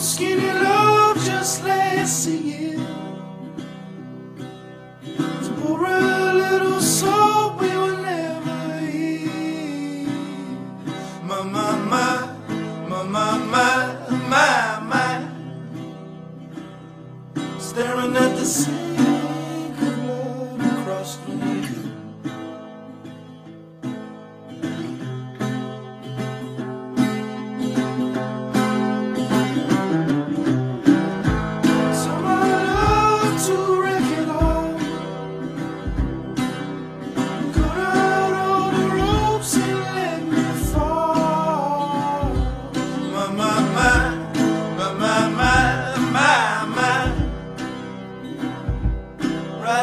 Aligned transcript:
skinny 0.00 0.52
love, 0.52 1.16
just 1.24 1.64
last 1.64 2.24
singing. 2.24 2.78
To 5.44 5.50
pour 5.60 5.84
a 5.84 6.32
little 6.34 6.80
salt 6.80 7.60
we 7.60 7.68
will 7.68 7.96
never 7.98 8.80
eat. 8.88 10.08
My, 11.24 11.42
my, 11.42 11.76
my, 11.92 12.36
my, 12.88 13.02
my, 13.02 13.38
my, 13.38 13.96
my, 14.28 14.80
my. 14.90 15.28
Staring 17.58 18.16
at 18.16 18.36
the 18.36 18.44
sink 18.44 19.80
of 19.80 19.96
blood 20.02 20.60
across 20.60 21.16
the 21.16 21.47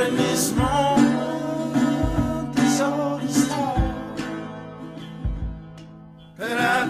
In 0.00 0.16
this 0.16 0.52
all 2.80 3.18
is 3.20 3.50
lost. 3.50 4.20
And 6.38 6.58
I 6.58 6.88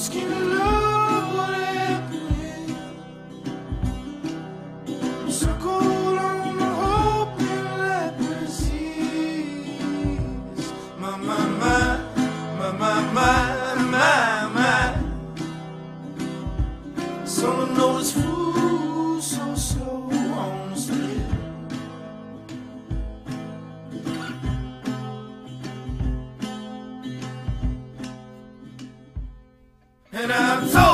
on, 0.00 0.06
skinny 0.06 0.34
love, 0.34 1.34
what 1.36 1.54
happened? 1.54 2.76
Circle 5.28 6.18
on 6.18 6.56
the 6.56 6.64
hope 6.64 7.40
and 7.40 8.18
me. 8.72 10.18
My, 10.98 11.16
my, 11.16 11.46
my, 11.62 11.98
my, 12.58 12.70
my, 12.72 13.00
my, 13.12 13.74
my, 13.90 14.48
my. 14.54 14.96
Food 18.12 18.19
And 30.22 30.30
I 30.30 30.60
told 30.68 30.89